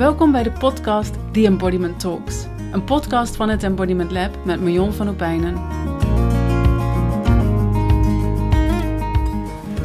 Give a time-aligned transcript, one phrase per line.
[0.00, 2.46] Welkom bij de podcast The Embodiment Talks.
[2.72, 5.54] Een podcast van het Embodiment Lab met Marion van Opijnen.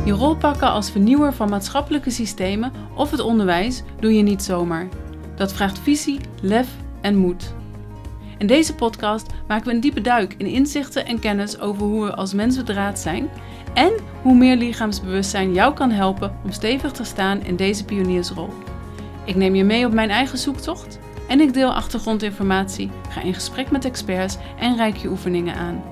[0.06, 4.88] Je rol pakken als vernieuwer van maatschappelijke systemen of het onderwijs doe je niet zomaar.
[5.36, 6.68] Dat vraagt visie, lef
[7.02, 7.54] en moed.
[8.38, 12.16] In deze podcast maken we een diepe duik in inzichten en kennis over hoe we
[12.16, 13.30] als mens bedraad zijn
[13.74, 18.50] en hoe meer lichaamsbewustzijn jou kan helpen om stevig te staan in deze pioniersrol.
[19.26, 23.72] Ik neem je mee op mijn eigen zoektocht en ik deel achtergrondinformatie, ga in gesprek
[23.72, 25.84] met experts en reik je oefeningen aan.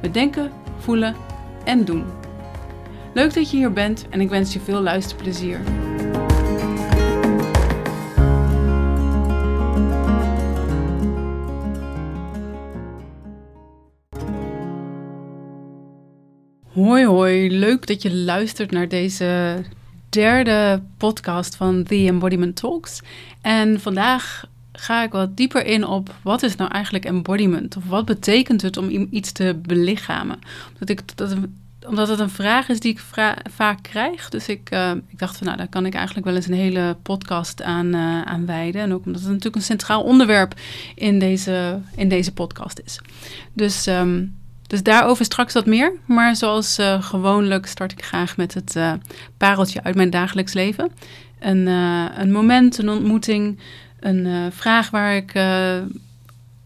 [0.00, 1.16] We denken, voelen
[1.64, 2.04] en doen.
[3.14, 5.60] Leuk dat je hier bent en ik wens je veel luisterplezier.
[16.72, 19.62] Hoi hoi, leuk dat je luistert naar deze
[20.10, 23.00] derde podcast van The Embodiment Talks.
[23.40, 27.76] En vandaag ga ik wat dieper in op wat is nou eigenlijk embodiment?
[27.76, 30.38] Of wat betekent het om iets te belichamen?
[30.72, 31.36] Omdat, ik, dat,
[31.86, 33.02] omdat het een vraag is die ik
[33.50, 34.28] vaak krijg.
[34.28, 36.96] Dus ik, uh, ik dacht van nou, daar kan ik eigenlijk wel eens een hele
[37.02, 38.82] podcast aan, uh, wijden.
[38.82, 40.54] En ook omdat het natuurlijk een centraal onderwerp
[40.94, 43.00] in deze, in deze podcast is.
[43.52, 43.86] Dus...
[43.86, 44.38] Um,
[44.70, 45.92] dus daarover straks wat meer.
[46.06, 48.92] Maar zoals uh, gewoonlijk start ik graag met het uh,
[49.36, 50.90] pareltje uit mijn dagelijks leven.
[51.38, 53.58] Een, uh, een moment, een ontmoeting,
[54.00, 55.32] een vraag waar ik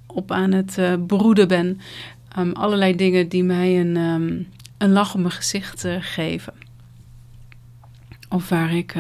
[0.06, 1.80] op aan het broeden ben.
[2.38, 6.52] Um, allerlei dingen die mij een, um, een lach op mijn gezicht geven.
[8.28, 8.94] Of waar ik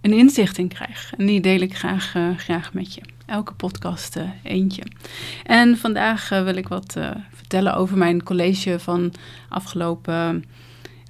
[0.00, 1.12] een inzicht in krijg.
[1.16, 3.00] En die deel ik graag, graag met je.
[3.28, 4.82] Elke podcast eentje.
[5.44, 6.96] En vandaag wil ik wat
[7.32, 9.12] vertellen over mijn college van
[9.48, 10.44] afgelopen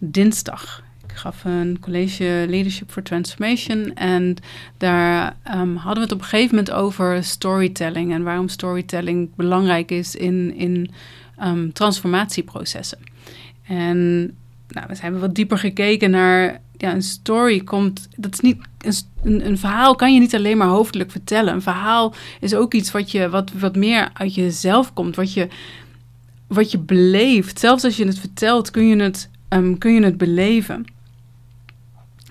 [0.01, 0.83] dinsdag.
[1.05, 4.37] Ik gaf een college Leadership for Transformation en
[4.77, 9.91] daar um, hadden we het op een gegeven moment over storytelling en waarom storytelling belangrijk
[9.91, 10.91] is in, in
[11.43, 12.99] um, transformatieprocessen.
[13.67, 14.19] En
[14.69, 18.09] nou, we hebben wat dieper gekeken naar ja, een story komt.
[18.16, 18.56] Dat is niet.
[19.22, 21.55] Een, een, verhaal kan je niet alleen maar hoofdelijk vertellen.
[21.55, 25.16] Een verhaal is ook iets wat je wat, wat meer uit jezelf komt.
[25.16, 25.49] Wat je
[26.49, 27.59] wat je beleeft.
[27.59, 30.84] Zelfs als je het vertelt, kun je het, um, kun je het beleven.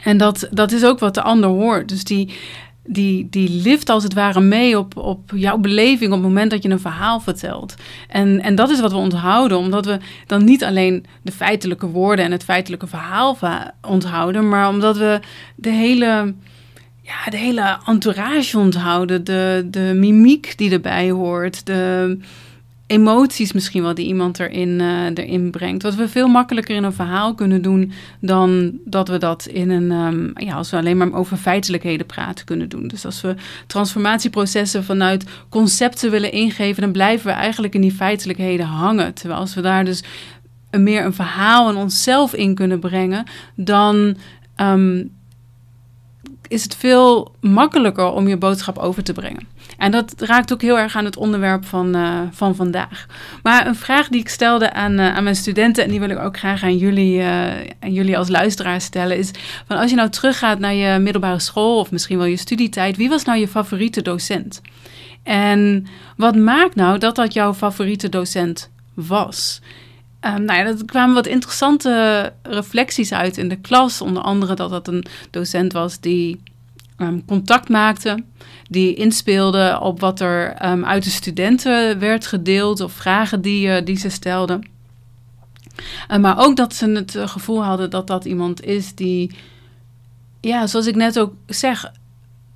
[0.02, 1.90] En dat, dat is ook wat de ander hoort.
[1.90, 2.34] Dus die,
[2.88, 6.64] die, die lift als het ware mee op, op jouw beleving op het moment dat
[6.64, 7.75] je een verhaal vertelt.
[8.08, 12.26] En, en dat is wat we onthouden, omdat we dan niet alleen de feitelijke woorden
[12.26, 13.38] en het feitelijke verhaal
[13.81, 15.20] onthouden, maar omdat we
[15.56, 16.34] de hele,
[17.02, 22.18] ja, de hele entourage onthouden, de, de mimiek die erbij hoort, de
[22.88, 25.84] emoties misschien wel die iemand erin, uh, erin brengt.
[25.84, 29.92] Wat we veel makkelijker in een verhaal kunnen doen dan dat we dat in een,
[29.92, 32.88] um, ja, als we alleen maar over feitelijkheden praten kunnen doen.
[32.88, 33.36] Dus als we
[33.68, 39.14] transformatieprocessen vanuit concepten willen ingeven, dan blijven we eigenlijk in die feitelijkheden hangen.
[39.14, 40.03] Terwijl als we daar dus
[40.72, 44.18] meer een verhaal en onszelf in kunnen brengen, dan
[44.62, 45.12] um,
[46.47, 49.47] is het veel makkelijker om je boodschap over te brengen.
[49.78, 53.06] En dat raakt ook heel erg aan het onderwerp van, uh, van vandaag.
[53.44, 56.20] Maar een vraag die ik stelde aan, uh, aan mijn studenten, en die wil ik
[56.20, 57.48] ook graag aan jullie, uh,
[57.80, 59.32] aan jullie als luisteraar stellen, is
[59.68, 63.10] van als je nou teruggaat naar je middelbare school of misschien wel je studietijd, wie
[63.10, 64.62] was nou je favoriete docent?
[65.24, 69.62] En wat maakt nou dat dat jouw favoriete docent was?
[70.22, 74.02] Um, nou ja, er kwamen wat interessante reflecties uit in de klas.
[74.02, 76.42] Onder andere dat dat een docent was die
[76.97, 78.24] um, contact maakte,
[78.69, 83.85] die inspeelde op wat er um, uit de studenten werd gedeeld of vragen die, uh,
[83.85, 84.68] die ze stelden.
[86.12, 89.31] Uh, maar ook dat ze het uh, gevoel hadden dat dat iemand is die,
[90.41, 91.91] ja, zoals ik net ook zeg,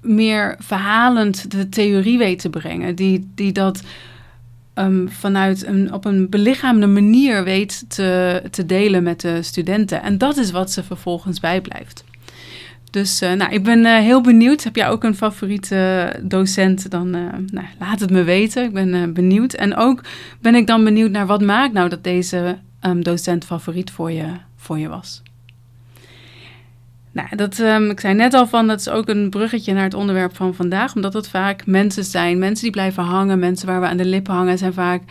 [0.02, 2.96] meer verhalend de theorie weet te brengen.
[2.96, 3.82] Die, die dat
[4.76, 10.02] um, vanuit een, op een belichaamde manier weet te, te delen met de studenten.
[10.02, 12.04] En dat is wat ze vervolgens bijblijft.
[12.92, 14.64] Dus uh, nou, ik ben uh, heel benieuwd.
[14.64, 16.92] Heb jij ook een favoriete docent?
[16.92, 18.64] Dan nou, laat het me weten.
[18.64, 19.54] Ik ben benieuwd.
[19.54, 20.04] En ook
[20.42, 24.26] ben ik dan benieuwd naar wat maakt nou dat deze um, docent favoriet voor je,
[24.56, 25.22] voor je was.
[27.12, 29.94] Nou, dat, um, ik zei net al van, dat is ook een bruggetje naar het
[29.94, 33.88] onderwerp van vandaag, omdat het vaak mensen zijn, mensen die blijven hangen, mensen waar we
[33.88, 35.02] aan de lippen hangen, zijn vaak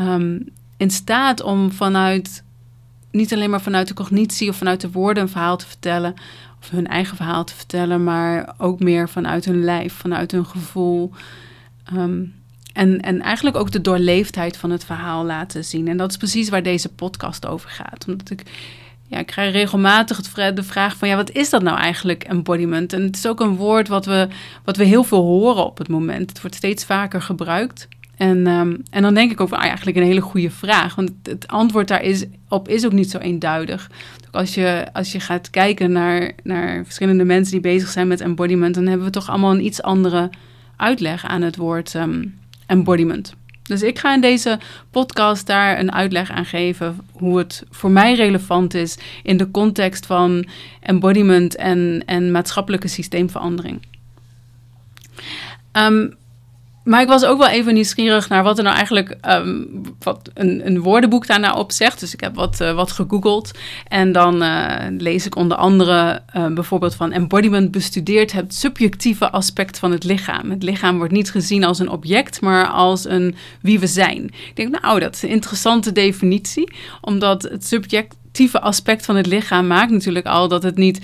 [0.00, 0.44] um,
[0.76, 2.44] in staat om vanuit,
[3.10, 6.14] niet alleen maar vanuit de cognitie of vanuit de woorden een verhaal te vertellen,
[6.60, 11.10] of hun eigen verhaal te vertellen, maar ook meer vanuit hun lijf, vanuit hun gevoel.
[11.94, 12.34] Um,
[12.72, 15.88] en, en eigenlijk ook de doorleefdheid van het verhaal laten zien.
[15.88, 18.04] En dat is precies waar deze podcast over gaat.
[18.08, 18.42] Omdat ik
[19.08, 20.20] ja, ik krijg regelmatig
[20.54, 22.92] de vraag van ja, wat is dat nou eigenlijk, embodiment?
[22.92, 24.28] En het is ook een woord wat we,
[24.64, 26.30] wat we heel veel horen op het moment.
[26.30, 27.88] Het wordt steeds vaker gebruikt.
[28.18, 30.94] En, ehm, en dan denk ik van ah, eigenlijk een hele goede vraag.
[30.94, 33.90] Want het, antwoord daar is, op is ook niet zo eenduidig.
[34.30, 38.74] Als je, als je gaat kijken naar, naar verschillende mensen die bezig zijn met embodiment,
[38.74, 40.30] dan hebben we toch allemaal een iets andere
[40.76, 42.24] uitleg aan het woord ehm,
[42.66, 43.34] embodiment.
[43.62, 44.58] Dus ik ga in deze
[44.90, 50.06] podcast daar een uitleg aan geven hoe het voor mij relevant is in de context
[50.06, 50.46] van
[50.80, 53.80] embodiment en, en maatschappelijke systeemverandering.
[55.72, 56.17] Um,
[56.88, 60.66] maar ik was ook wel even nieuwsgierig naar wat er nou eigenlijk um, wat een,
[60.66, 62.00] een, woordenboek daarna op zegt.
[62.00, 63.50] Dus ik heb wat, uh, wat gegoogeld.
[63.88, 69.78] En dan uh, lees ik onder andere uh, bijvoorbeeld van embodiment bestudeert het subjectieve aspect
[69.78, 70.50] van het lichaam.
[70.50, 74.24] Het lichaam wordt niet gezien als een object, maar als een wie we zijn.
[74.24, 76.72] Ik denk, nou, dat is een interessante definitie.
[77.00, 81.00] Omdat het subjectieve aspect van het lichaam maakt natuurlijk al dat het niet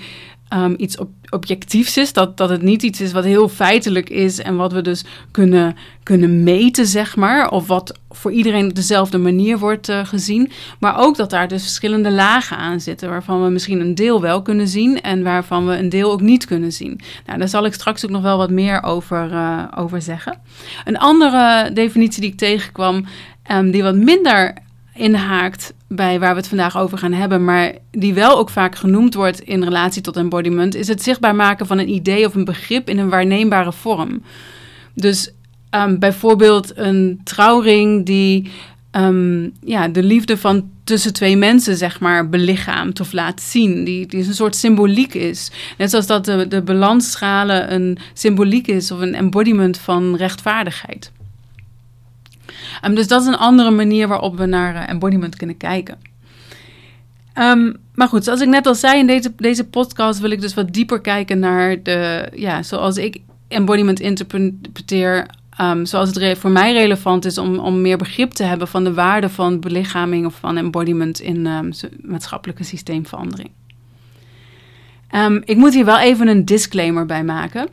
[0.53, 0.97] um, iets
[1.29, 2.13] objectiefs is.
[2.13, 5.75] Dat, dat het niet iets is wat heel feitelijk is en wat we dus kunnen,
[6.03, 7.49] kunnen meten, zeg maar.
[7.49, 10.51] Of wat voor iedereen op dezelfde manier wordt uh, gezien.
[10.79, 13.09] Maar ook dat daar dus verschillende lagen aan zitten.
[13.09, 16.45] Waarvan we misschien een deel wel kunnen zien en waarvan we een deel ook niet
[16.45, 16.99] kunnen zien.
[17.25, 20.37] Nou, daar zal ik straks ook nog wel wat meer over, uh, over zeggen.
[20.85, 23.05] Een andere definitie die ik tegenkwam,
[23.51, 24.63] um, die wat minder
[24.95, 29.13] inhaakt bij waar we het vandaag over gaan hebben, maar die wel ook vaak genoemd
[29.13, 32.89] wordt in relatie tot embodiment, is het zichtbaar maken van een idee of een begrip
[32.89, 34.23] in een waarneembare vorm.
[34.93, 35.31] Dus
[35.71, 38.51] um, bijvoorbeeld een trouwring die
[38.91, 43.83] um, ja, de liefde van tussen twee mensen, zeg maar, belichaamt of laat zien.
[43.83, 45.51] Die, die een soort symboliek is.
[45.77, 51.11] Net zoals dat de, de balansschalen een symboliek is of een embodiment van rechtvaardigheid.
[52.85, 55.97] Um, dus dat is een andere manier waarop we naar uh, embodiment kunnen kijken.
[57.39, 60.53] Um, maar goed, zoals ik net al zei in deze, deze podcast wil ik dus
[60.53, 65.27] wat dieper kijken naar de, ja, zoals ik embodiment interpreteer,
[65.61, 68.93] um, zoals het voor mij relevant is om, om meer begrip te hebben van de
[68.93, 71.47] waarde van belichaming of van embodiment in
[72.01, 73.49] maatschappelijke systeemverandering.
[75.43, 77.67] Ik moet hier wel even een disclaimer bij maken,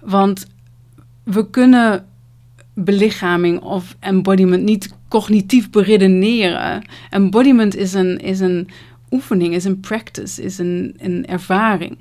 [0.00, 0.46] want
[1.24, 2.06] we kunnen
[2.74, 6.82] belichaming of embodiment niet cognitief beredeneren.
[7.10, 8.68] Embodiment is een, is een
[9.10, 11.98] oefening, is een practice, is een, een ervaring.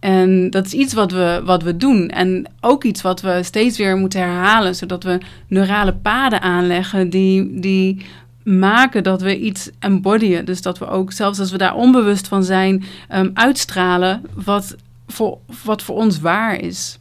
[0.00, 2.08] En dat is iets wat we, wat we doen.
[2.08, 5.18] En ook iets wat we steeds weer moeten herhalen, zodat we
[5.48, 8.06] neurale paden aanleggen die, die
[8.42, 10.44] maken dat we iets embodyen.
[10.44, 12.84] Dus dat we ook, zelfs als we daar onbewust van zijn,
[13.14, 14.76] um, uitstralen wat
[15.06, 16.98] voor, wat voor ons waar is.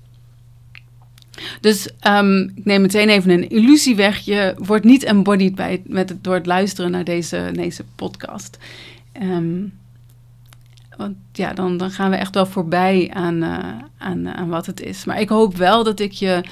[1.61, 4.17] Dus um, ik neem meteen even een illusie weg.
[4.17, 8.57] Je wordt niet embodied bij met het, door het luisteren naar deze, deze podcast.
[9.21, 9.73] Um,
[10.97, 13.57] want ja, dan, dan gaan we echt wel voorbij aan, uh,
[13.97, 15.05] aan, aan wat het is.
[15.05, 16.43] Maar ik hoop wel dat ik je,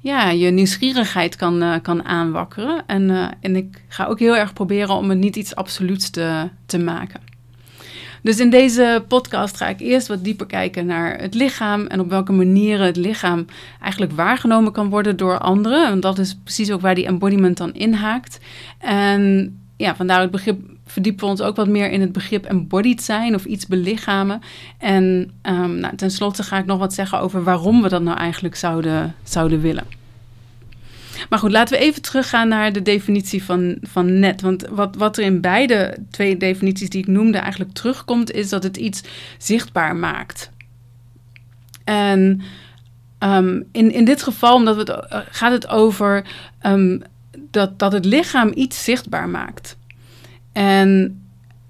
[0.00, 2.82] ja, je nieuwsgierigheid kan, uh, kan aanwakkeren.
[2.86, 6.48] En, uh, en ik ga ook heel erg proberen om het niet iets absoluuts te,
[6.66, 7.20] te maken.
[8.22, 12.08] Dus in deze podcast ga ik eerst wat dieper kijken naar het lichaam en op
[12.08, 13.46] welke manieren het lichaam
[13.80, 15.86] eigenlijk waargenomen kan worden door anderen.
[15.86, 18.38] En dat is precies ook waar die embodiment dan inhaakt.
[18.78, 23.02] En ja, vandaar het begrip verdiepen we ons ook wat meer in het begrip embodied
[23.02, 24.40] zijn of iets belichamen.
[24.78, 28.56] En um, nou, tenslotte ga ik nog wat zeggen over waarom we dat nou eigenlijk
[28.56, 30.01] zouden, zouden willen.
[31.28, 34.40] Maar goed, laten we even teruggaan naar de definitie van, van net.
[34.40, 38.62] Want wat, wat er in beide twee definities die ik noemde eigenlijk terugkomt, is dat
[38.62, 39.02] het iets
[39.38, 40.50] zichtbaar maakt.
[41.84, 42.40] En
[43.18, 46.24] um, in, in dit geval omdat het, uh, gaat het over
[46.66, 47.02] um,
[47.50, 49.76] dat, dat het lichaam iets zichtbaar maakt.
[50.52, 51.22] En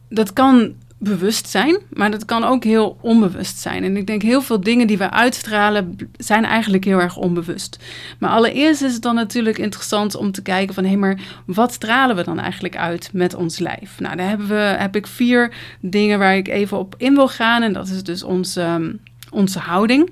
[0.09, 3.85] dat kan bewust zijn, maar dat kan ook heel onbewust zijn.
[3.85, 7.79] En ik denk heel veel dingen die we uitstralen zijn eigenlijk heel erg onbewust.
[8.19, 12.17] Maar allereerst is het dan natuurlijk interessant om te kijken van hé, maar wat stralen
[12.17, 14.01] we dan eigenlijk uit met ons lijf?
[14.01, 17.63] Nou, daar hebben we, heb ik vier dingen waar ik even op in wil gaan.
[17.63, 20.11] En dat is dus onze, um, onze houding,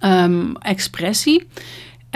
[0.00, 1.46] um, expressie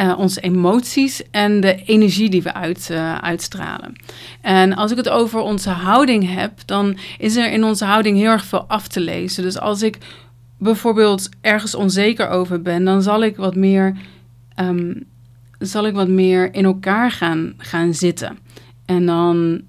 [0.01, 3.97] uh, onze emoties en de energie die we uit, uh, uitstralen.
[4.41, 8.31] En als ik het over onze houding heb, dan is er in onze houding heel
[8.31, 9.43] erg veel af te lezen.
[9.43, 9.99] Dus als ik
[10.59, 13.97] bijvoorbeeld ergens onzeker over ben, dan zal ik wat meer,
[14.61, 15.05] um,
[15.59, 18.39] zal ik wat meer in elkaar gaan, gaan zitten.
[18.87, 19.61] En dan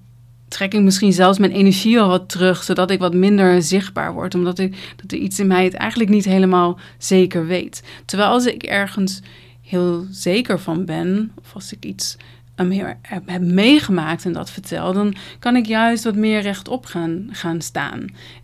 [0.48, 4.34] trek ik misschien zelfs mijn energie al wat terug, zodat ik wat minder zichtbaar word,
[4.34, 7.82] omdat ik, dat er iets in mij het eigenlijk niet helemaal zeker weet.
[8.04, 9.20] Terwijl als ik ergens
[9.68, 12.16] heel zeker van ben, of als ik iets
[12.56, 17.60] um, heb, meegemaakt en dat vertel, dan kan ik juist wat meer rechtop gaan, gaan
[17.60, 18.00] staan.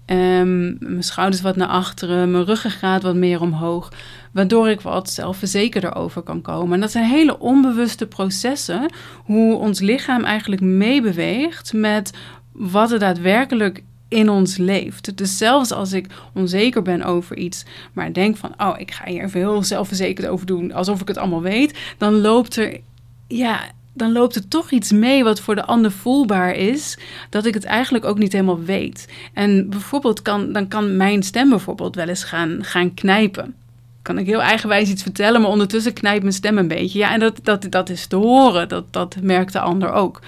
[0.06, 3.92] Um, mijn schouders wat naar achteren, mijn ruggengraat wat meer omhoog,
[4.32, 6.74] waardoor ik wat zelfverzekerder over kan komen.
[6.74, 8.92] En dat zijn hele onbewuste processen,
[9.24, 12.12] hoe ons lichaam eigenlijk meebeweegt met
[12.52, 15.16] wat er daadwerkelijk in ons leeft.
[15.16, 19.22] Dus zelfs als ik onzeker ben over iets, maar denk van, oh, ik ga hier
[19.22, 22.80] even heel zelfverzekerd over doen, alsof ik het allemaal weet, dan loopt er,
[23.28, 23.60] ja,
[23.92, 26.98] dan loopt er toch iets mee wat voor de ander voelbaar is,
[27.30, 29.08] dat ik het eigenlijk ook niet helemaal weet.
[29.32, 33.54] En bijvoorbeeld kan, dan kan mijn stem bijvoorbeeld wel eens gaan, gaan knijpen.
[34.02, 36.98] Kan ik heel eigenwijs iets vertellen, maar ondertussen knijpt mijn stem een beetje.
[36.98, 38.68] Ja, en dat, dat, dat is te horen.
[38.68, 40.20] Dat, dat merkt de ander ook.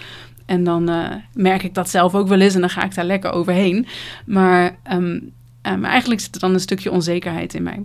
[0.47, 3.05] En dan uh, merk ik dat zelf ook wel eens en dan ga ik daar
[3.05, 3.87] lekker overheen.
[4.25, 7.83] Maar um, eigenlijk zit er dan een stukje onzekerheid in mij.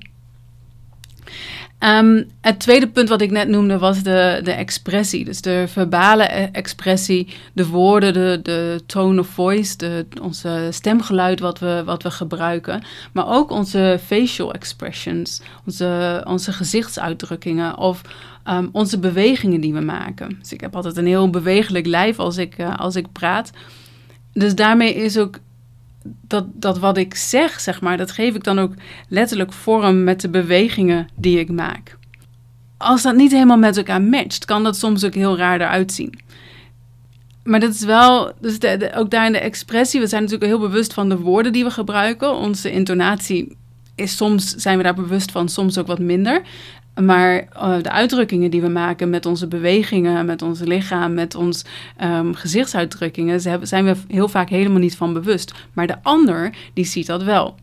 [1.83, 5.25] Um, het tweede punt wat ik net noemde was de, de expressie.
[5.25, 11.39] Dus de verbale e-, expressie, de woorden, de, de tone of voice, de, onze stemgeluid
[11.39, 12.83] wat we, wat we gebruiken.
[13.11, 18.01] Maar ook onze facial expressions, onze, onze gezichtsuitdrukkingen of
[18.49, 20.37] um, onze bewegingen die we maken.
[20.39, 23.51] Dus ik heb altijd een heel bewegelijk lijf als ik, uh, als ik praat.
[24.33, 25.39] Dus daarmee is ook
[26.03, 28.73] dat, dat wat ik zeg, zeg maar, dat geef ik dan ook
[29.07, 31.97] letterlijk vorm met de bewegingen die ik maak.
[32.77, 36.19] Als dat niet helemaal met elkaar matcht, kan dat soms ook heel raar eruit zien.
[37.43, 38.57] Maar dat is wel, dus
[38.95, 41.71] ook daar in de expressie, we zijn natuurlijk heel bewust van de woorden die we
[41.71, 42.35] gebruiken.
[42.35, 43.57] Onze intonatie
[43.95, 46.41] is soms, zijn we daar bewust van, soms ook wat minder.
[46.95, 51.65] Maar uh, de uitdrukkingen die we maken met onze bewegingen, met ons lichaam, met onze
[52.03, 55.53] um, gezichtsuitdrukkingen, zijn we heel vaak helemaal niet van bewust.
[55.73, 57.55] Maar de ander, die ziet dat wel.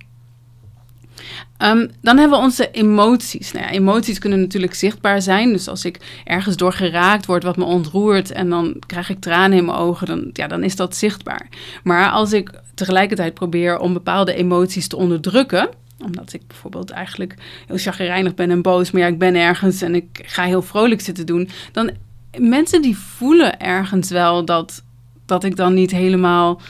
[1.63, 3.53] Um, dan hebben we onze emoties.
[3.53, 5.53] Nou emoties kunnen natuurlijk zichtbaar zijn.
[5.53, 9.59] Dus als ik ergens door geraakt word wat me ontroert en dan krijg ik tranen
[9.59, 11.49] in mijn ogen, dan, ja, dan is dat zichtbaar.
[11.83, 15.69] Maar als ik tegelijkertijd probeer om bepaalde emoties te onderdrukken,
[16.05, 17.35] omdat ik bijvoorbeeld eigenlijk
[17.67, 21.01] heel chagrijnig ben en boos, maar ja, ik ben ergens en ik ga heel vrolijk
[21.01, 21.49] zitten doen.
[21.73, 21.91] Dan
[22.39, 24.85] mensen die voelen ergens wel dat,
[25.27, 26.61] dat ik dan niet helemaal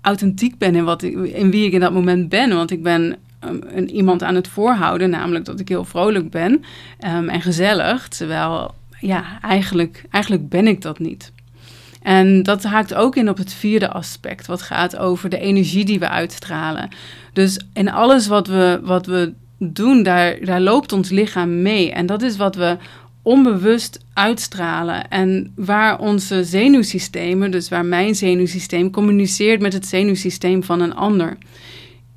[0.00, 2.54] authentiek ben in, wat ik, in wie ik in dat moment ben.
[2.54, 6.64] Want ik ben um, een, iemand aan het voorhouden, namelijk dat ik heel vrolijk ben
[7.06, 8.08] um, en gezellig.
[8.08, 11.32] Terwijl, ja, eigenlijk, eigenlijk ben ik dat niet.
[12.02, 15.98] En dat haakt ook in op het vierde aspect, wat gaat over de energie die
[15.98, 16.88] we uitstralen.
[17.32, 21.92] Dus in alles wat we, wat we doen, daar, daar loopt ons lichaam mee.
[21.92, 22.76] En dat is wat we
[23.22, 25.08] onbewust uitstralen.
[25.08, 31.36] En waar onze zenuwsystemen, dus waar mijn zenuwsysteem communiceert met het zenuwsysteem van een ander.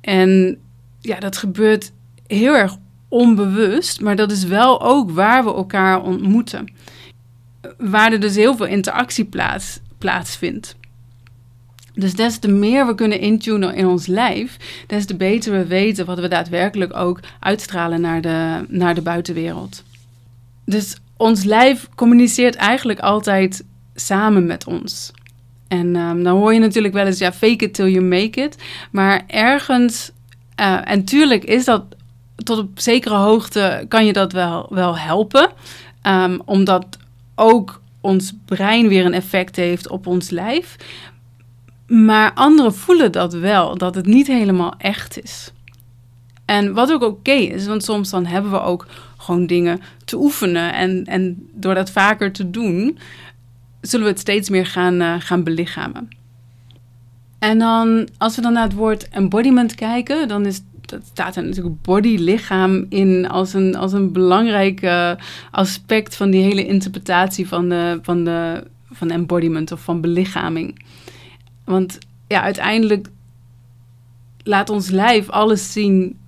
[0.00, 0.58] En
[1.00, 1.92] ja, dat gebeurt
[2.26, 2.76] heel erg
[3.08, 6.68] onbewust, maar dat is wel ook waar we elkaar ontmoeten.
[7.78, 10.76] Waar er dus heel veel interactie plaats, plaatsvindt.
[11.94, 16.06] Dus des te meer we kunnen intunen in ons lijf, des te beter we weten
[16.06, 19.82] wat we daadwerkelijk ook uitstralen naar de, naar de buitenwereld.
[20.64, 23.64] Dus ons lijf communiceert eigenlijk altijd
[23.94, 25.12] samen met ons.
[25.68, 28.56] En um, dan hoor je natuurlijk wel eens, ja, fake it till you make it.
[28.90, 30.10] Maar ergens,
[30.60, 31.84] uh, en tuurlijk is dat
[32.36, 35.50] tot op zekere hoogte, kan je dat wel, wel helpen.
[36.02, 36.86] Um, omdat
[37.34, 40.76] ook ons brein weer een effect heeft op ons lijf.
[41.86, 45.52] Maar anderen voelen dat wel, dat het niet helemaal echt is.
[46.44, 48.86] En wat ook oké is, want soms dan hebben we ook
[49.16, 50.74] gewoon dingen te oefenen.
[50.74, 52.98] En, en door dat vaker te doen,
[53.80, 56.08] zullen we het steeds meer gaan, uh, gaan belichamen.
[57.38, 61.44] En dan, als we dan naar het woord embodiment kijken, dan is, dat staat er
[61.44, 65.12] natuurlijk body, lichaam in als een, als een belangrijk uh,
[65.50, 68.64] aspect van die hele interpretatie van de, van de
[68.94, 70.84] van embodiment of van belichaming.
[71.64, 73.08] Want ja, uiteindelijk
[74.42, 76.18] laat ons lijf alles zien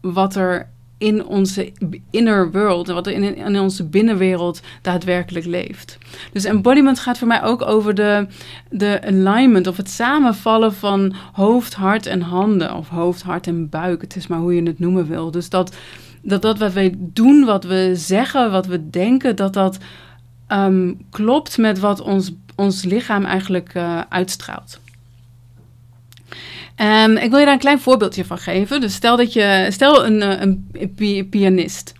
[0.00, 1.72] wat er in onze
[2.10, 5.98] inner world, wat er in, in onze binnenwereld daadwerkelijk leeft.
[6.32, 8.26] Dus embodiment gaat voor mij ook over de,
[8.70, 12.74] de alignment of het samenvallen van hoofd, hart en handen.
[12.74, 14.00] Of hoofd, hart en buik.
[14.00, 15.30] Het is maar hoe je het noemen wil.
[15.30, 15.74] Dus dat
[16.22, 19.78] dat, dat wat wij doen, wat we zeggen, wat we denken, dat dat
[20.48, 24.80] um, klopt met wat ons, ons lichaam eigenlijk uh, uitstraalt.
[26.82, 28.80] Um, ik wil je daar een klein voorbeeldje van geven.
[28.80, 31.92] Dus stel dat je, stel een, eh, een pianist.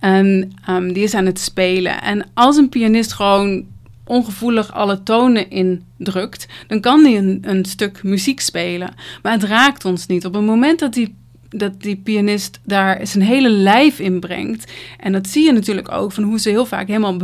[0.00, 2.02] En um, die is aan het spelen.
[2.02, 3.64] En als een pianist gewoon
[4.04, 8.94] ongevoelig alle tonen indrukt, dan kan hij een, een stuk muziek spelen.
[9.22, 10.24] Maar het raakt ons niet.
[10.26, 11.14] Op het moment dat die
[11.54, 14.72] dat die pianist daar zijn hele lijf in brengt.
[14.98, 17.16] En dat zie je natuurlijk ook van hoe ze heel vaak helemaal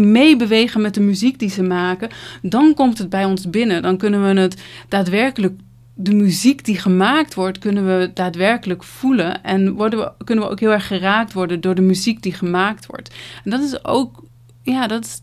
[0.00, 2.08] meebewegen met de muziek die ze maken.
[2.42, 3.82] Dan komt het bij ons binnen.
[3.82, 5.60] Dan kunnen we het daadwerkelijk
[5.98, 9.42] de muziek die gemaakt wordt, kunnen we daadwerkelijk voelen.
[9.42, 12.86] En worden we, kunnen we ook heel erg geraakt worden door de muziek die gemaakt
[12.86, 13.14] wordt.
[13.44, 14.24] En dat is ook,
[14.62, 15.20] ja, dat is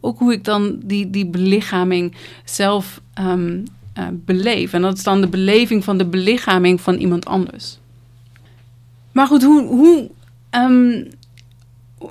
[0.00, 3.64] ook hoe ik dan die, die belichaming zelf um,
[3.98, 4.72] uh, beleef.
[4.72, 7.78] En dat is dan de beleving van de belichaming van iemand anders.
[9.12, 10.10] Maar goed, hoe, hoe
[10.50, 11.08] um,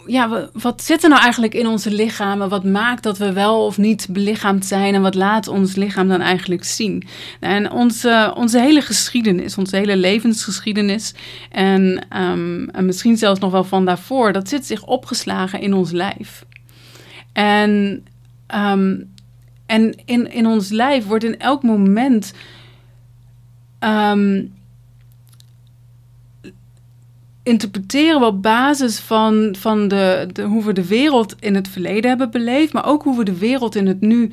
[0.05, 2.49] ja, wat zit er nou eigenlijk in onze lichamen?
[2.49, 4.93] Wat maakt dat we wel of niet belichaamd zijn?
[4.93, 7.03] En wat laat ons lichaam dan eigenlijk zien?
[7.39, 11.13] En onze, onze hele geschiedenis, onze hele levensgeschiedenis...
[11.51, 14.33] En, en misschien zelfs nog wel van daarvoor...
[14.33, 16.45] dat zit zich opgeslagen in ons lijf.
[17.33, 18.03] En,
[18.55, 19.13] um,
[19.65, 22.33] en in, in ons lijf wordt in elk moment...
[23.79, 24.55] Um,
[27.47, 32.09] interpreteren we op basis van, van de, de, hoe we de wereld in het verleden
[32.09, 34.31] hebben beleefd, maar ook hoe we de wereld in het nu,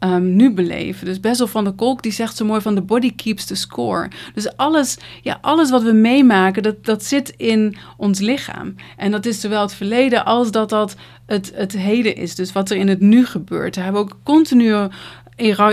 [0.00, 1.06] um, nu beleven.
[1.06, 4.08] Dus Bessel van de Kolk die zegt zo mooi van the body keeps the score.
[4.34, 8.74] Dus alles, ja, alles wat we meemaken, dat, dat zit in ons lichaam.
[8.96, 12.34] En dat is zowel het verleden als dat dat het, het heden is.
[12.34, 13.74] Dus wat er in het nu gebeurt.
[13.74, 14.88] Daar hebben we ook continue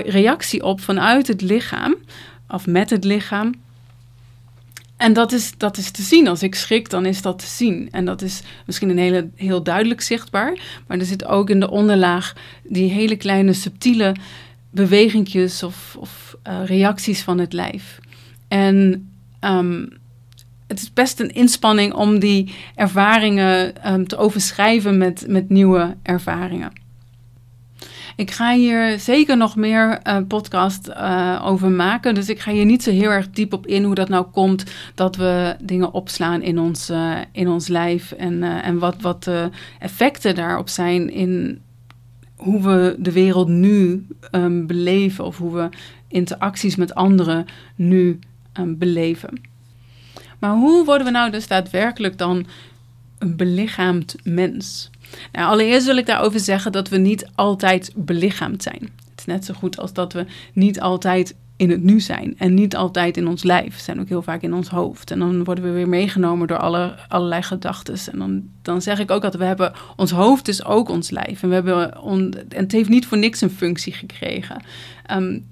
[0.05, 1.95] reactie op vanuit het lichaam,
[2.47, 3.53] of met het lichaam.
[5.01, 6.27] En dat is, dat is te zien.
[6.27, 7.87] Als ik schrik, dan is dat te zien.
[7.91, 10.59] En dat is misschien een hele, heel duidelijk zichtbaar.
[10.87, 14.15] Maar er zit ook in de onderlaag die hele kleine subtiele
[14.71, 17.99] bewegingjes of, of uh, reacties van het lijf.
[18.47, 19.89] En um,
[20.67, 26.80] het is best een inspanning om die ervaringen um, te overschrijven met, met nieuwe ervaringen.
[28.21, 32.15] Ik ga hier zeker nog meer uh, podcast uh, over maken.
[32.15, 34.63] Dus ik ga hier niet zo heel erg diep op in hoe dat nou komt
[34.95, 38.11] dat we dingen opslaan in ons, uh, in ons lijf.
[38.11, 39.49] En, en wat, wat de
[39.79, 41.61] effecten daarop zijn in
[42.35, 45.25] hoe we de wereld nu um, beleven.
[45.25, 45.69] Of hoe we
[46.07, 48.19] interacties met anderen nu
[48.59, 49.41] um, beleven.
[50.39, 52.45] Maar hoe worden we nou dus daadwerkelijk dan
[53.17, 54.89] een belichaamd mens?
[55.31, 58.89] Nou, allereerst wil ik daarover zeggen dat we niet altijd belichaamd zijn.
[59.09, 62.53] Het is net zo goed als dat we niet altijd in het nu zijn en
[62.53, 63.75] niet altijd in ons lijf.
[63.75, 65.11] We zijn ook heel vaak in ons hoofd.
[65.11, 67.95] En dan worden we weer meegenomen door alle, allerlei gedachten.
[68.11, 71.43] En dan, dan zeg ik ook dat we hebben, ons hoofd is ook ons lijf.
[71.43, 74.61] En, we hebben en het heeft niet voor niks een functie gekregen.
[75.11, 75.45] Um,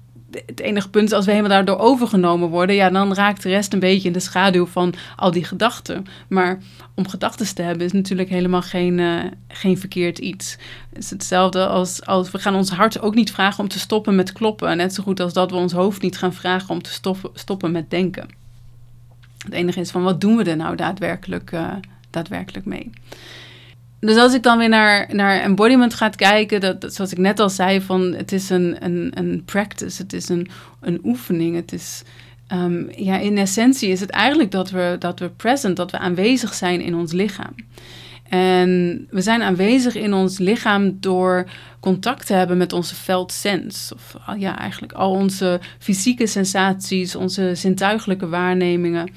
[0.46, 3.72] het enige punt is, als we helemaal daardoor overgenomen worden, ja, dan raakt de rest
[3.72, 6.06] een beetje in de schaduw van al die gedachten.
[6.28, 6.58] Maar
[6.94, 10.56] om gedachten te hebben is natuurlijk helemaal geen, uh, geen verkeerd iets.
[10.88, 14.14] Het is hetzelfde als, als we gaan ons hart ook niet vragen om te stoppen
[14.14, 14.76] met kloppen.
[14.76, 17.72] Net zo goed als dat we ons hoofd niet gaan vragen om te stoppen, stoppen
[17.72, 18.28] met denken.
[19.44, 21.72] Het enige is van wat doen we er nou daadwerkelijk, uh,
[22.10, 22.90] daadwerkelijk mee?
[24.00, 27.50] Dus als ik dan weer naar, naar embodiment ga kijken, dat, zoals ik net al
[27.50, 30.48] zei, van het is een, een, een practice, het is een,
[30.80, 31.56] een oefening.
[31.56, 32.02] Het is,
[32.52, 36.54] um, ja, in essentie is het eigenlijk dat we, dat we present, dat we aanwezig
[36.54, 37.54] zijn in ons lichaam.
[38.28, 43.92] En we zijn aanwezig in ons lichaam door contact te hebben met onze veldsens.
[43.94, 49.10] Of ja, eigenlijk al onze fysieke sensaties, onze zintuigelijke waarnemingen,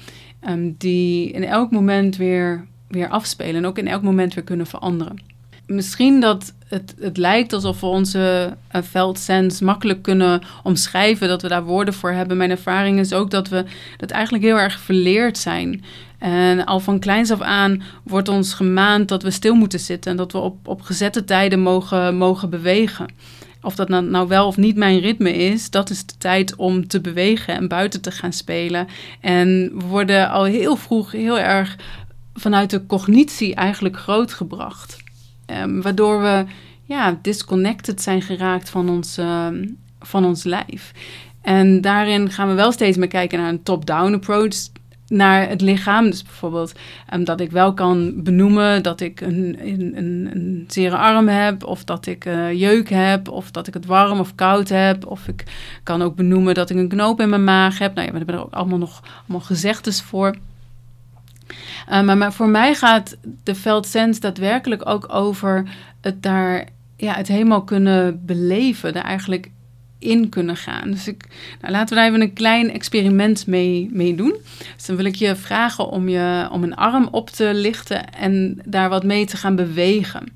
[0.48, 4.66] um, die in elk moment weer weer afspelen en ook in elk moment weer kunnen
[4.66, 5.18] veranderen.
[5.66, 11.64] Misschien dat het, het lijkt alsof we onze veldsens makkelijk kunnen omschrijven, dat we daar
[11.64, 12.36] woorden voor hebben.
[12.36, 13.64] Mijn ervaring is ook dat we
[13.96, 15.84] dat eigenlijk heel erg verleerd zijn.
[16.18, 20.16] En al van kleins af aan wordt ons gemaand dat we stil moeten zitten en
[20.16, 23.06] dat we op, op gezette tijden mogen, mogen bewegen.
[23.62, 26.86] Of dat nou, nou wel of niet mijn ritme is, dat is de tijd om
[26.86, 28.86] te bewegen en buiten te gaan spelen.
[29.20, 31.76] En we worden al heel vroeg heel erg
[32.34, 35.02] vanuit de cognitie eigenlijk grootgebracht.
[35.46, 36.44] Um, waardoor we
[36.82, 39.46] ja, disconnected zijn geraakt van ons, uh,
[40.00, 40.92] van ons lijf.
[41.42, 44.54] En daarin gaan we wel steeds meer kijken naar een top-down approach
[45.08, 46.10] naar het lichaam.
[46.10, 46.72] Dus bijvoorbeeld
[47.14, 51.64] um, dat ik wel kan benoemen dat ik een, een, een, een zere arm heb,
[51.64, 55.06] of dat ik uh, jeuk heb, of dat ik het warm of koud heb.
[55.06, 55.44] Of ik
[55.82, 57.94] kan ook benoemen dat ik een knoop in mijn maag heb.
[57.94, 60.36] Nou ja, we hebben er ook allemaal nog allemaal gezegdes voor.
[61.90, 65.64] Uh, maar, voor mij gaat de veldsens daadwerkelijk ook over
[66.00, 69.50] het daar, ja, het helemaal kunnen beleven, er eigenlijk
[69.98, 70.90] in kunnen gaan.
[70.90, 71.26] Dus ik,
[71.60, 74.34] nou, laten we daar even een klein experiment mee, mee doen.
[74.76, 78.60] Dus dan wil ik je vragen om, je, om een arm op te lichten en
[78.64, 80.32] daar wat mee te gaan bewegen.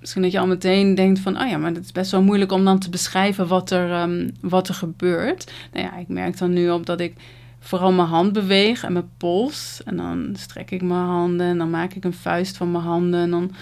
[0.00, 2.52] Misschien dat je al meteen denkt van, oh ja, maar het is best wel moeilijk
[2.52, 5.52] om dan te beschrijven wat er, um, wat er gebeurt.
[5.72, 7.14] Nou ja, ik merk dan nu op dat ik
[7.60, 9.80] vooral mijn hand beweeg en mijn pols.
[9.84, 13.20] En dan strek ik mijn handen en dan maak ik een vuist van mijn handen.
[13.20, 13.54] En dan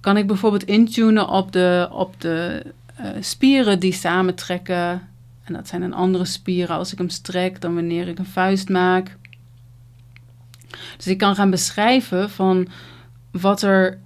[0.00, 2.62] kan ik bijvoorbeeld intunen op de, op de
[3.00, 5.08] uh, spieren die samentrekken.
[5.44, 8.68] En dat zijn dan andere spieren als ik hem strek dan wanneer ik een vuist
[8.68, 9.16] maak.
[10.96, 12.68] Dus ik kan gaan beschrijven van
[13.30, 13.98] wat er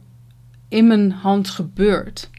[0.69, 2.31] in mijn hand gebeurt.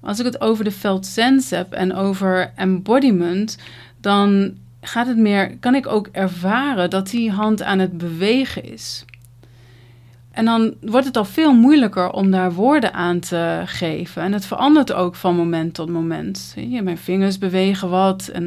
[0.00, 3.58] Als ik het over de felt sense heb en over embodiment,
[4.00, 9.04] dan gaat het meer, kan ik ook ervaren dat die hand aan het bewegen is.
[10.30, 14.22] En dan wordt het al veel moeilijker om daar woorden aan te geven.
[14.22, 16.54] En het verandert ook van moment tot moment.
[16.56, 18.28] Je, mijn vingers bewegen wat.
[18.28, 18.44] En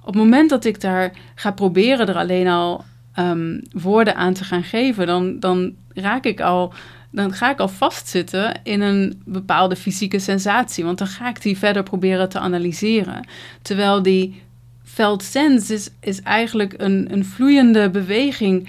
[0.00, 2.84] op het moment dat ik daar ga proberen er alleen al
[3.18, 6.72] um, woorden aan te gaan geven, dan, dan raak ik al.
[7.10, 10.84] Dan ga ik al vastzitten in een bepaalde fysieke sensatie.
[10.84, 13.26] Want dan ga ik die verder proberen te analyseren.
[13.62, 14.42] Terwijl die
[14.98, 15.34] felt
[15.70, 18.68] is, is eigenlijk een, een vloeiende beweging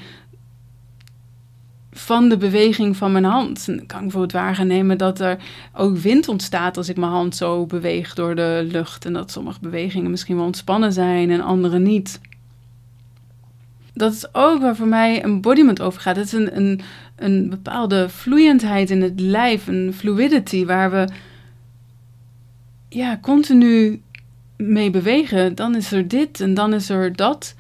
[1.92, 3.66] van de beweging van mijn hand.
[3.66, 5.38] Dan kan ik bijvoorbeeld waarnemen dat er
[5.74, 9.06] ook wind ontstaat als ik mijn hand zo beweeg door de lucht.
[9.06, 12.20] En dat sommige bewegingen misschien wel ontspannen zijn en andere niet.
[13.94, 16.16] Dat is ook waar voor mij embodiment over gaat.
[16.16, 16.82] Het is een, een,
[17.16, 21.08] een bepaalde vloeiendheid in het lijf, een fluidity, waar we
[22.90, 24.02] ja, continu
[24.64, 25.56] mee bewegen.
[25.56, 27.56] Dan is er dit en dan is er dat.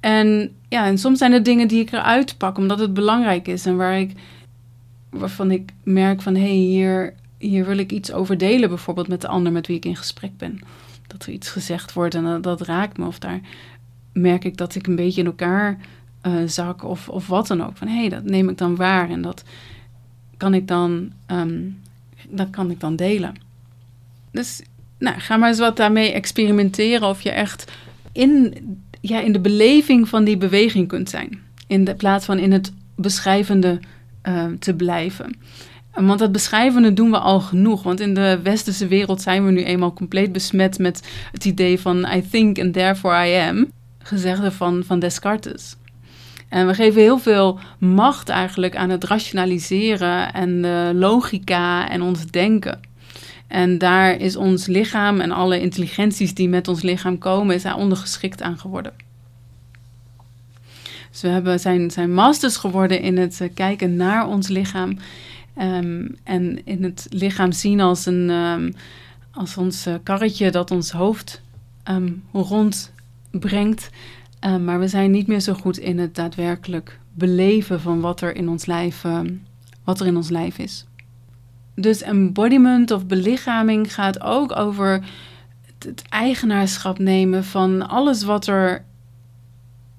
[0.00, 3.66] En ja, en soms zijn er dingen die ik eruit pak omdat het belangrijk is
[3.66, 4.12] en waar ik,
[5.10, 9.20] waarvan ik merk van hé, hey, hier, hier wil ik iets over delen, bijvoorbeeld met
[9.20, 10.60] de ander met wie ik in gesprek ben.
[11.06, 13.40] Dat er iets gezegd wordt en dat, raakt me, of daar
[14.12, 15.78] merk ik dat ik een beetje in elkaar
[16.26, 17.76] uh, zak of, of wat dan ook.
[17.76, 19.44] Van hé, hey, dat neem ik dan waar en dat
[20.36, 21.80] kan ik dan, um,
[22.28, 23.34] dat kan ik dan delen.
[24.30, 24.62] Dus
[25.00, 27.72] nou, ga maar eens wat daarmee experimenteren of je echt
[28.12, 28.54] in
[29.00, 31.40] ja, in de beleving van die beweging kunt zijn.
[31.66, 33.80] In plaats van in het beschrijvende
[34.28, 35.36] uh, te blijven.
[35.94, 37.82] Want dat beschrijvende doen we al genoeg.
[37.82, 42.06] Want in de westerse wereld zijn we nu eenmaal compleet besmet met het idee van
[42.14, 43.70] I think and therefore I am.
[43.98, 45.76] Gezegde van, van Descartes.
[46.48, 52.26] En we geven heel veel macht eigenlijk aan het rationaliseren en de logica en ons
[52.26, 52.80] denken.
[53.50, 57.76] En daar is ons lichaam en alle intelligenties die met ons lichaam komen, is daar
[57.76, 58.92] ondergeschikt aan geworden.
[61.10, 64.98] Dus we hebben, zijn, zijn masters geworden in het eh, kijken naar ons lichaam.
[65.56, 68.74] Ehm, en in het lichaam zien als, een, um,
[69.30, 71.42] als ons uh, karretje dat ons hoofd
[71.90, 73.90] um, rondbrengt.
[74.40, 78.48] maar we zijn niet meer zo goed in het daadwerkelijk beleven van wat er in
[78.48, 79.04] ons lijf,
[79.84, 80.86] wat er in ons lijf is.
[81.74, 85.04] Dus embodiment of belichaming gaat ook over
[85.78, 88.84] het, eigenaarschap nemen van alles wat er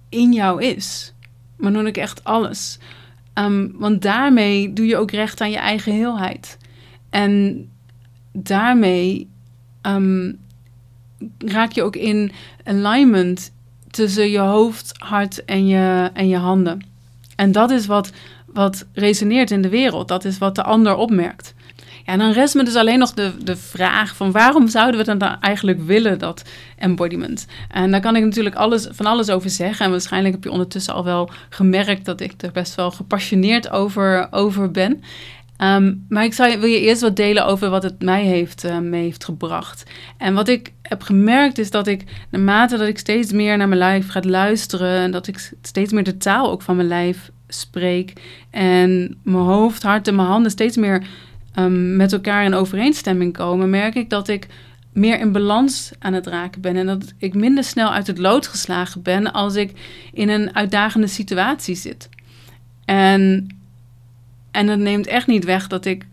[0.10, 1.14] in jou is.
[1.56, 2.80] Maar noem ik echt alles.
[3.34, 6.58] Ehm, want daarmee doe je ook recht aan je eigen heelheid.
[7.10, 7.66] En
[8.32, 9.30] daarmee
[9.82, 10.40] um,
[11.38, 12.32] raak je ook in
[12.64, 13.52] alignment
[13.90, 16.82] tussen je hoofd, hart en je, en je handen.
[17.36, 18.12] En dat is wat,
[18.46, 20.08] wat resoneert in de wereld.
[20.08, 21.54] Dat is wat de ander opmerkt.
[22.12, 25.38] En dan rest me dus alleen nog de, de vraag van waarom zouden we dan
[25.40, 26.44] eigenlijk willen, dat
[26.78, 27.46] embodiment?
[27.70, 29.86] En daar kan ik natuurlijk alles, van alles over zeggen.
[29.86, 34.28] En waarschijnlijk heb je ondertussen al wel gemerkt dat ik er best wel gepassioneerd over,
[34.32, 35.04] over ben.
[35.58, 38.78] Ehm, maar ik zou, wil je eerst wat delen over wat het mij heeft, uh,
[38.78, 39.84] mee heeft gebracht.
[40.18, 43.80] En wat ik heb gemerkt is dat ik, naarmate dat ik steeds meer naar mijn
[43.80, 44.98] lijf ga luisteren...
[44.98, 48.14] en dat ik steeds meer de taal ook van mijn lijf spreek...
[48.50, 51.04] en mijn hoofd, hart en mijn handen steeds meer
[51.56, 54.48] um, met elkaar in overeenstemming komen, merk ik dat ik
[54.94, 56.76] meer in balans aan het raken ben.
[56.76, 59.72] En dat ik minder snel uit het lood geslagen ben als ik
[60.14, 62.10] in een uitdagende situatie zit.
[62.86, 63.48] En,
[64.52, 66.06] en dat neemt echt niet weg dat ik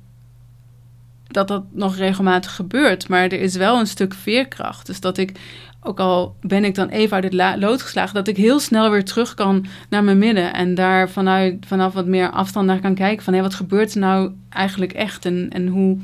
[1.29, 3.09] dat dat nog regelmatig gebeurt.
[3.09, 4.87] Maar er is wel een stuk veerkracht.
[4.87, 5.33] Dus dat ik
[5.81, 9.05] ook al ben ik dan even uit het lood geslagen, dat ik heel snel weer
[9.05, 10.55] terug kan naar mijn midden.
[10.55, 14.01] En daar vanuit, vanaf wat meer afstand naar kan kijken van hé, wat gebeurt er
[14.01, 15.25] nou eigenlijk echt?
[15.25, 15.99] En, en hoe,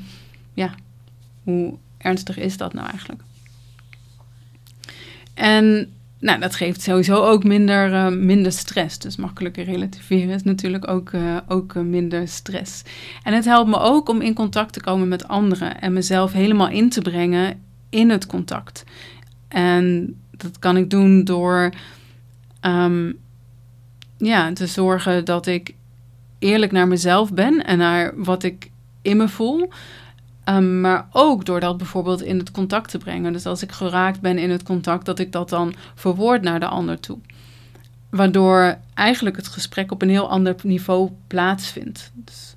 [0.55, 0.71] ja,
[1.43, 3.23] hoe ernstig is dat nou eigenlijk?
[5.35, 5.93] En
[6.25, 8.99] nou, dat geeft sowieso ook minder, uh, minder stress.
[8.99, 12.83] Dus makkelijker relativeren is natuurlijk ook, uh, ook uh, minder stress.
[13.23, 16.69] En het helpt me ook om in contact te komen met anderen en mezelf helemaal
[16.69, 18.85] in te brengen in het contact.
[19.55, 21.71] En dat kan ik doen door
[22.61, 23.19] um,
[24.17, 25.75] ja, te zorgen dat ik
[26.39, 28.71] eerlijk naar mezelf ben en naar wat ik
[29.03, 29.71] in me voel.
[30.49, 33.33] Um, maar ook door dat bijvoorbeeld in het contact te brengen.
[33.33, 36.67] Dus als ik geraakt ben in het contact, dat ik dat dan verwoord naar de
[36.67, 37.19] ander toe.
[38.15, 42.11] waardoor eigenlijk het gesprek op een heel ander niveau plaatsvindt.
[42.15, 42.55] Dus...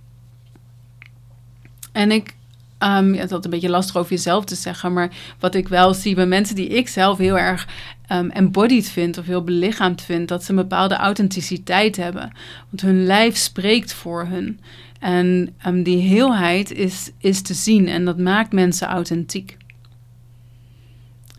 [1.91, 2.35] En ik,
[2.79, 5.93] um, ja, het is een beetje lastig over jezelf te zeggen, maar wat ik wel
[5.93, 7.67] zie bij mensen die ik zelf heel erg
[8.11, 12.31] um, embodied vind of heel belichaamd vind, dat ze een bepaalde authenticiteit hebben.
[12.69, 14.59] Want hun lijf spreekt voor hun.
[14.99, 19.57] En um, die heelheid is, is te zien en dat maakt mensen authentiek.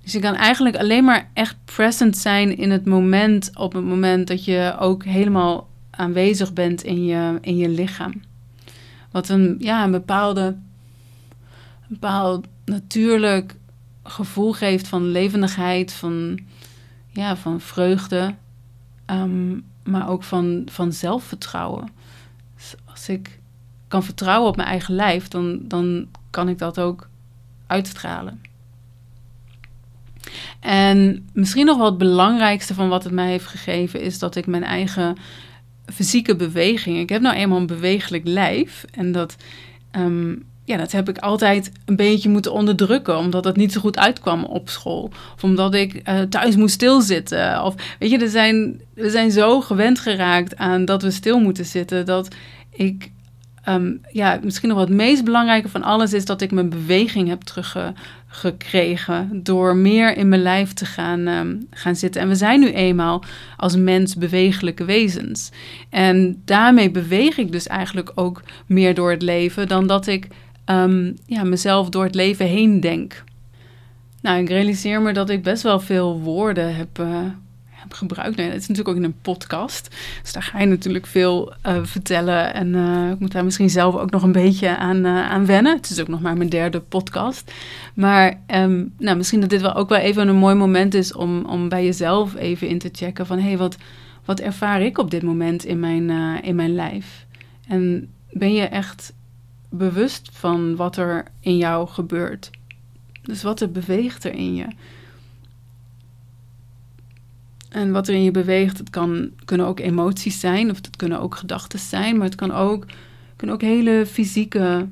[0.03, 4.27] Dus je kan eigenlijk alleen maar echt present zijn in het moment, op het moment
[4.27, 8.13] dat je ook helemaal aanwezig bent in je, in je lichaam.
[9.11, 10.57] Wat een, ja, een bepaalde,
[11.89, 13.57] bepaald natuurlijk
[14.03, 16.39] gevoel geeft van levendigheid, van,
[17.11, 18.35] ja, van vreugde,
[19.07, 21.89] um, maar ook van, van zelfvertrouwen.
[22.57, 23.41] Dus als ik
[23.89, 27.09] kan vertrouwen op mijn eigen lijf, dan, dan kan ik dat ook
[27.67, 28.41] uitstralen.
[30.61, 34.47] En misschien nog wel het belangrijkste van wat het mij heeft gegeven, is dat ik
[34.47, 35.17] mijn eigen
[35.93, 36.99] fysieke beweging.
[36.99, 38.85] Ik heb nou eenmaal een bewegelijk lijf.
[38.91, 39.37] En dat,
[39.93, 43.19] um, ja, dat heb ik altijd een beetje moeten onderdrukken.
[43.19, 45.11] Omdat het niet zo goed uitkwam op school.
[45.35, 47.65] Of omdat ik uh, thuis moest stilzitten.
[47.65, 51.65] Of weet je, er zijn, we zijn zo gewend geraakt aan dat we stil moeten
[51.65, 52.07] zitten.
[52.07, 52.35] Dat
[52.71, 53.11] ik
[53.69, 57.29] Um, ja, misschien nog wat het meest belangrijke van alles is dat ik mijn beweging
[57.29, 59.41] heb teruggekregen.
[59.43, 62.21] Door meer in mijn lijf te gaan, um, gaan zitten.
[62.21, 63.25] En we zijn nu eenmaal
[63.57, 65.51] als mens bewegelijke wezens.
[65.91, 70.29] En daarmee beweeg ik dus eigenlijk ook meer door het leven dan dat ik
[70.71, 73.25] um, ja, mezelf door het leven heen denk.
[74.21, 76.99] Nou, ik realiseer me dat ik best wel veel woorden heb.
[76.99, 77.21] Uh,
[77.89, 78.37] gebruikt.
[78.37, 79.97] Nee, het is natuurlijk ook in een podcast.
[80.23, 82.55] Dus daar ga je natuurlijk veel uh, vertellen.
[82.55, 85.77] En uh, ik moet daar misschien zelf ook nog een beetje aan, aan wennen.
[85.77, 87.53] Het is ook nog maar mijn derde podcast.
[87.95, 91.45] Maar um, nou, misschien dat dit wel ook wel even een mooi moment is om,
[91.45, 93.77] om bij jezelf even in te checken van hé, hey, wat,
[94.25, 96.11] wat ervaar ik op dit moment in mijn,
[96.43, 97.27] in mijn lijf?
[97.69, 99.13] En ben je echt
[99.69, 102.51] bewust van wat er in jou gebeurt?
[103.23, 104.67] Dus wat er beweegt er in je?
[107.69, 111.21] En wat er in je beweegt, het kan, kunnen ook emoties zijn, of het kunnen
[111.21, 112.87] ook gedachten zijn, maar het kan ook,
[113.37, 114.89] kunnen ook hele fysieke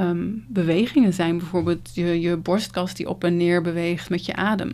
[0.00, 1.38] um, bewegingen zijn.
[1.38, 4.70] Bijvoorbeeld je, je borstkast die op en neer beweegt met je adem.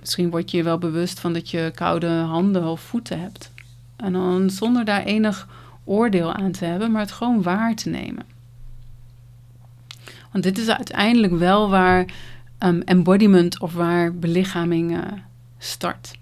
[0.00, 3.52] Misschien word je je wel bewust van dat je koude handen of voeten hebt.
[3.96, 5.48] En dan zonder daar enig
[5.88, 8.24] oordeel aan te hebben, maar het gewoon waar te nemen.
[10.32, 12.04] Want dit is uiteindelijk wel waar
[12.58, 15.02] um, embodiment of waar belichaming uh,
[15.58, 16.18] start.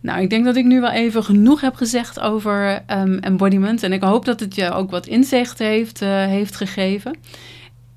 [0.00, 3.82] Nou, ik denk dat ik nu wel even genoeg heb gezegd over um, embodiment.
[3.82, 7.16] En ik hoop dat het je ook wat inzicht heeft, uh, heeft gegeven.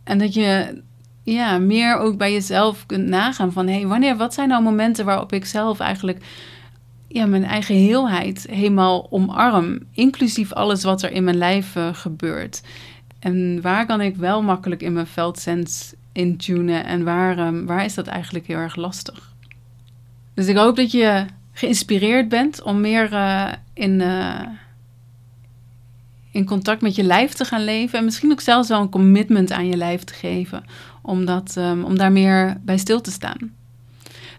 [0.04, 0.82] En dat je
[1.24, 3.68] ja, meer ook bij jezelf kunt nagaan van...
[3.68, 6.24] hé, hey, wanneer, wat zijn nou momenten waarop ik zelf eigenlijk...
[7.14, 9.80] Ja, mijn eigen heelheid helemaal omarm.
[9.92, 12.62] Inclusief alles wat er in mijn lijf uh, gebeurt.
[13.20, 16.86] En waar kan ik wel makkelijk in mijn veldsens intunen?
[16.86, 19.34] En waar, um, waar is dat eigenlijk heel erg lastig?
[20.34, 24.42] Dus ik hoop dat je geïnspireerd bent om meer uh, in, uh,
[26.32, 28.00] in contact met je lijf te gaan leven.
[28.00, 30.64] En misschien ook zelfs wel een commitment aan je lijf te geven.
[31.02, 33.61] Om, dat, um, om daar meer bij stil te staan.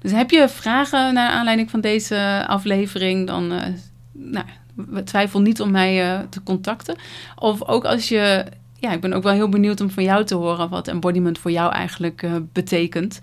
[0.02, 3.60] Dus heb je vragen naar aanleiding van deze aflevering, dan uh,
[4.12, 4.44] nou,
[5.04, 6.96] twijfel niet om mij te contacten.
[7.36, 8.44] Of ook als je
[8.78, 11.50] ja, ik ben ook wel heel benieuwd om van jou te horen wat embodiment voor
[11.50, 13.20] jou eigenlijk uh, betekent.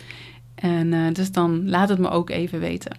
[0.55, 2.95] En dus dan laat het me ook even weten.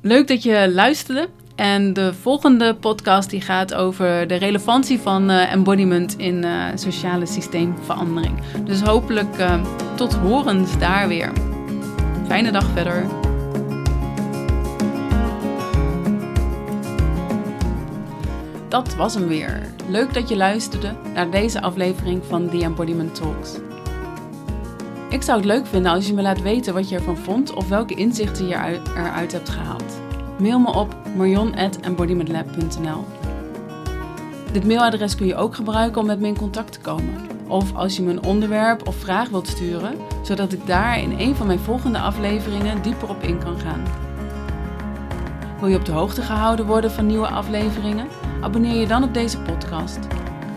[0.00, 1.28] Leuk dat je luisterde.
[1.54, 8.38] En de volgende podcast die gaat over de relevantie van embodiment in sociale systeemverandering.
[8.64, 9.46] Dus hopelijk
[9.94, 11.53] tot horens daar weer.
[12.26, 13.06] Fijne dag verder.
[18.68, 19.72] Dat was hem weer.
[19.88, 23.52] Leuk dat je luisterde naar deze aflevering van The Embodiment Talks.
[25.10, 27.68] Ik zou het leuk vinden als je me laat weten wat je ervan vond of
[27.68, 30.00] welke inzichten je eruit hebt gehaald.
[30.38, 33.04] Mail me op marion.embodimentlab.nl
[34.52, 37.33] Dit mailadres kun je ook gebruiken om met me in contact te komen.
[37.48, 41.34] Of als je me een onderwerp of vraag wilt sturen, zodat ik daar in een
[41.34, 43.82] van mijn volgende afleveringen dieper op in kan gaan.
[45.60, 48.06] Wil je op de hoogte gehouden worden van nieuwe afleveringen?
[48.40, 49.98] Abonneer je dan op deze podcast.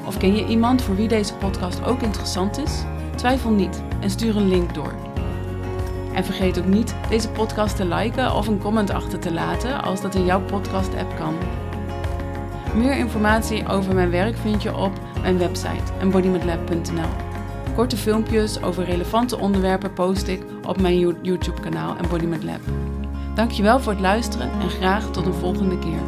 [0.06, 2.84] Of ken je iemand voor wie deze podcast ook interessant is?
[3.16, 4.94] Twijfel niet en stuur een link door.
[6.14, 10.02] En vergeet ook niet deze podcast te liken of een comment achter te laten als
[10.02, 11.36] dat in jouw podcast-app kan.
[12.76, 14.92] Meer informatie over mijn werk vind je op
[15.28, 17.10] mijn website embodimentlab.nl.
[17.76, 22.60] Korte filmpjes over relevante onderwerpen post ik op mijn YouTube kanaal Embodiment Lab.
[23.36, 26.00] Dankjewel voor het luisteren en graag tot een volgende keer.